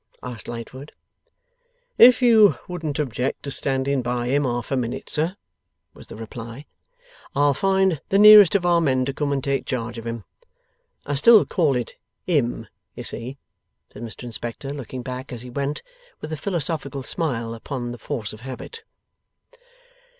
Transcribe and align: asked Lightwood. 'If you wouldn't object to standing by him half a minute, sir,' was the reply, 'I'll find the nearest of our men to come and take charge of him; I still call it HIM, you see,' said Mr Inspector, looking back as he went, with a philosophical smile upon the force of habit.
asked 0.23 0.47
Lightwood. 0.47 0.93
'If 1.99 2.23
you 2.23 2.55
wouldn't 2.67 2.97
object 2.97 3.43
to 3.43 3.51
standing 3.51 4.01
by 4.01 4.29
him 4.29 4.45
half 4.45 4.71
a 4.71 4.75
minute, 4.75 5.11
sir,' 5.11 5.35
was 5.93 6.07
the 6.07 6.15
reply, 6.15 6.65
'I'll 7.35 7.53
find 7.53 8.01
the 8.09 8.17
nearest 8.17 8.55
of 8.55 8.65
our 8.65 8.81
men 8.81 9.05
to 9.05 9.13
come 9.13 9.31
and 9.31 9.43
take 9.43 9.63
charge 9.67 9.99
of 9.99 10.07
him; 10.07 10.23
I 11.05 11.13
still 11.13 11.45
call 11.45 11.75
it 11.75 11.97
HIM, 12.25 12.65
you 12.95 13.03
see,' 13.03 13.37
said 13.93 14.01
Mr 14.01 14.23
Inspector, 14.23 14.71
looking 14.71 15.03
back 15.03 15.31
as 15.31 15.43
he 15.43 15.51
went, 15.51 15.83
with 16.19 16.33
a 16.33 16.35
philosophical 16.35 17.03
smile 17.03 17.53
upon 17.53 17.91
the 17.91 17.99
force 17.99 18.33
of 18.33 18.39
habit. 18.39 18.83